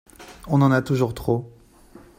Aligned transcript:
On 0.47 0.63
en 0.63 0.71
a 0.71 0.81
toujours 0.81 1.13
trop. 1.13 1.51